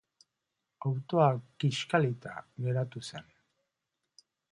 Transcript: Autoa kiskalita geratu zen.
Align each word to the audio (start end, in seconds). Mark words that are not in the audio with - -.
Autoa 0.91 1.27
kiskalita 1.63 2.33
geratu 2.69 3.03
zen. 3.13 3.29